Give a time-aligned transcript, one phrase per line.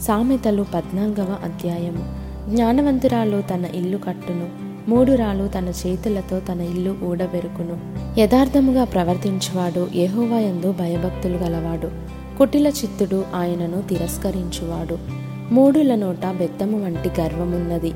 [0.00, 2.26] సామెతలు పద్నాలుగవ అధ్యాయము.
[2.54, 4.48] జ్ఞానవంతురాలు తన ఇల్లు కట్టును
[4.90, 7.78] మూడురాలు తన చేతులతో తన ఇల్లు ఊడబెరుకును.
[8.20, 11.90] యథార్థముగా ప్రవర్తించువాడు యందు భయభక్తులు గలవాడు.
[12.38, 14.98] కుటిల చిత్తుడు ఆయనను తిరస్కరించువాడు.
[15.54, 17.90] మూడుల నోట బెత్తము వంటి గర్వమున్నది.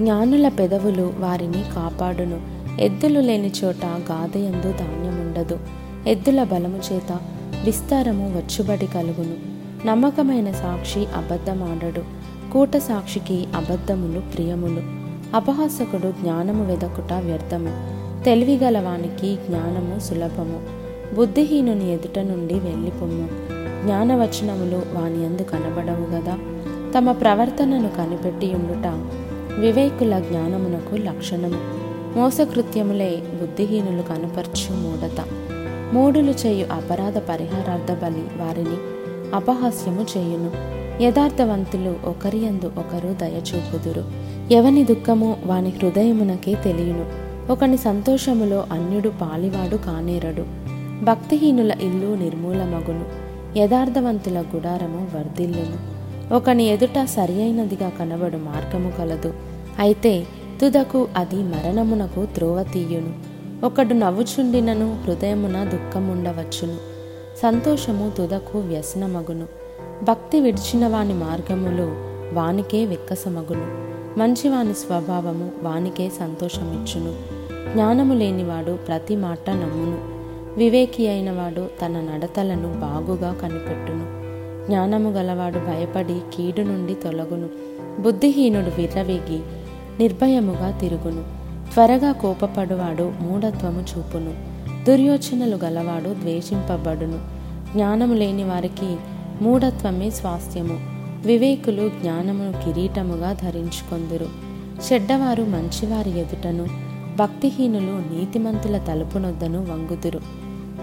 [0.00, 2.40] జ్ఞానుల పెదవులు వారిని కాపాడును.
[2.80, 5.58] ఎద్దులు లేని చోట గాదయందు ధాన్యముండదు.
[6.06, 7.18] ఎద్దుల బలము చేత
[7.64, 9.53] విస్తారము వచ్చుబడి కలుగును.
[9.86, 12.00] నమ్మకమైన సాక్షి అబద్ధమాడడు.
[12.52, 14.80] కూట సాక్షికి అబద్ధములు ప్రియములు.
[15.36, 17.94] అపహాసకుడు జ్ఞానము వెదకుట వ్యర్థము.
[18.24, 20.62] తెలివిగలవానికి జ్ఞానము సులభము.
[21.14, 23.28] బుద్ధిహీనుని ఎదుట నుండి వెళ్ళిపోము
[23.84, 26.38] జ్ఞానవచనములు వాని అందు కనబడవు గదా.
[26.98, 28.86] తమ ప్రవర్తనను కనిపెట్టి ఉండుట
[29.60, 31.60] వివేకుల జ్ఞానమునకు లక్షణము.
[32.18, 35.24] మోసకృత్యములే బుద్ధిహీనులు కనుపర్చు మూఢత.
[35.92, 38.93] మూడులు చేయు అపరాధ పరిహారార్థ బలి వారిని
[39.34, 40.50] అపహాస్యము చేయును.
[41.02, 44.04] యథార్థవంతులు ఒకరియందు ఒకరు దయచూపుదురు.
[44.52, 47.06] ఎవని దుఃఖము వాని హృదయమునకే తెలియను.
[47.52, 50.44] ఒకని సంతోషములో అన్యుడు పాలివాడు కానేరడు.
[51.04, 53.04] భక్తిహీనుల ఇల్లు నిర్మూలమగును.
[53.58, 55.94] యథార్థవంతుల గుడారము వర్ధిల్లును.
[56.34, 59.34] ఒకని ఎదుట సరి అయినదిగా కనబడు మార్గము కలదు.
[59.78, 60.26] అయితే
[60.60, 63.12] తుదకు అది మరణమునకు త్రోవ తీయును.
[63.66, 66.93] ఒకడు నవ్వుచుండినను హృదయమున దుఃఖముండవచ్చును.
[67.42, 69.46] సంతోషము తుదకు వ్యసనమగును.
[70.02, 71.94] భక్తి విడిచిన వాని మార్గములు
[72.34, 73.84] వానికే విక్కసమగును.
[74.18, 77.14] మంచివాని స్వభావము వానికే సంతోషమిచ్చును.
[77.72, 79.98] జ్ఞానము లేనివాడు ప్రతి మాట నమ్మును.
[80.58, 84.24] వివేకి అయినవాడు తన నడతలను బాగుగా కనిపెట్టును.
[84.66, 87.48] జ్ఞానము గలవాడు భయపడి కీడు నుండి తొలగును.
[88.00, 89.40] బుద్ధిహీనుడు విర్రవేగి
[90.00, 91.24] నిర్భయముగా తిరుగును.
[91.74, 94.53] త్వరగా కోపపడువాడు మూఢత్వము చూపును.
[94.86, 97.18] దుర్యోచనలు గలవాడు ద్వేషింపబడును.
[97.72, 98.96] జ్ఞానము లేని వారికి
[99.40, 100.80] మూఢత్వమే స్వాస్థ్యము.
[101.26, 104.26] వివేకులు జ్ఞానమును కిరీటముగా ధరించుకొందురు.
[104.92, 106.66] చెడ్డవారు మంచివారి ఎదుటను
[107.16, 110.20] భక్తిహీనులు నీతిమంతుల తలుపునొద్దను వంగుదురు.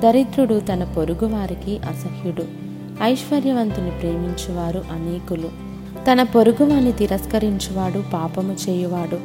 [0.04, 2.44] దరిద్రుడు తన పొరుగువారికి అసహ్యుడు.
[3.04, 5.50] ఐశ్వర్యవంతుని ప్రేమించువారు అనేకులు.
[6.12, 9.20] తన పొరుగువాని తిరస్కరించువాడు పాపము చేయువాడు.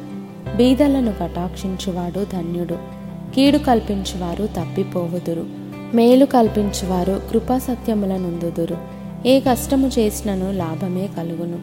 [0.55, 2.97] బీదలను కటాక్షించువాడు ధన్యుడు.
[3.35, 5.45] కీడు కల్పించువారు తప్పిపోవుదురు.
[5.93, 8.77] మేలు కల్పించువారు కృపాసత్యములనుందుదురు
[9.25, 11.57] ఏ కష్టము చేసినను లాభమే కలుగును.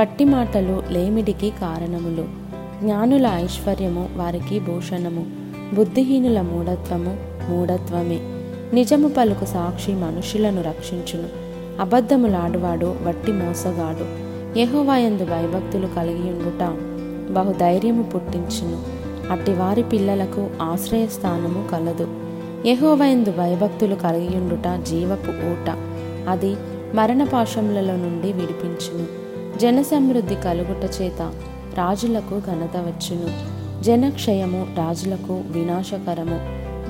[0.00, 2.24] వట్టి మాటలు లేమిడికి కారణములు.
[2.82, 5.26] జ్ఞానుల ఐశ్వర్యము వారికి భూషణము.
[5.74, 7.16] బుద్ధిహీనుల మూఢత్వము
[7.50, 8.18] మూఢత్వమే.
[8.74, 11.28] నిజము పలుకు సాక్షి మనుషులను రక్షించును.
[11.80, 14.28] అబద్ధములాడువాడు వట్టి మోసగాడు.
[14.58, 16.76] యహోవాయందు భయభక్తులు కలిగి ఉండుట
[17.32, 18.97] బహుధైర్యము పుట్టించును.
[19.30, 22.08] అట్టి వారి పిల్లలకు ఆశ్రయస్థానము కలదు.
[22.66, 25.76] యహోవైందు భయభక్తులు కలిగియుండుట జీవపు ఊట.
[26.28, 26.56] అది
[26.94, 29.06] మరణపాశములలో నుండి విడిపించును.
[29.58, 31.22] జనసమృద్ధి కలుగుట చేత
[31.78, 33.58] రాజులకు ఘనత వచ్చును.
[33.82, 36.40] జనక్షయము రాజులకు వినాశకరము.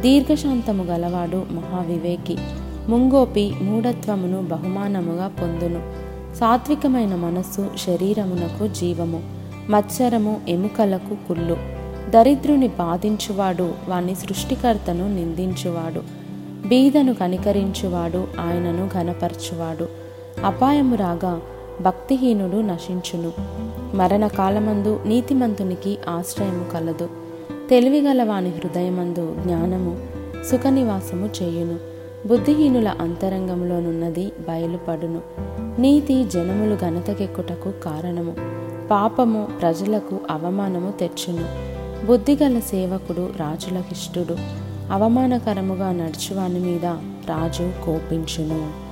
[0.00, 2.36] దీర్ఘశాంతము గలవాడు మహావివేకి.
[2.88, 5.92] ముంగోపి మూఢత్వమును బహుమానముగా పొందును.
[6.36, 9.22] సాత్వికమైన మనస్సు శరీరమునకు జీవము.
[9.70, 11.77] మత్సరము ఎముకలకు కుళ్ళు.
[12.10, 16.00] దరిద్రుని బాధించువాడు వాని సృష్టికర్తను నిందించువాడు.
[16.68, 19.88] బీదను కనికరించువాడు ఆయనను ఘనపరచువాడు.
[20.44, 21.40] అపాయము రాగా
[21.80, 23.32] భక్తిహీనుడు నశించును.
[23.96, 27.08] మరణకాలమందు నీతిమంతునికి ఆశ్రయము కలదు.
[27.70, 30.00] తెలివిగల వాని హృదయమందు జ్ఞానము
[30.50, 31.78] సుఖనివాసము చేయును.
[32.28, 35.20] బుద్ధిహీనుల అంతరంగంలోనున్నది బయలుపడును.
[35.80, 38.34] నీతి జనములు ఘనతకెక్కుటకు కారణము.
[38.90, 41.77] పాపము ప్రజలకు అవమానము తెచ్చును.
[42.06, 44.38] బుద్ధిగల సేవకుడు రాజులకిష్టుడు
[44.92, 46.84] అవమానకరముగా నడుచువాని మీద
[47.30, 48.87] రాజు కోపించును.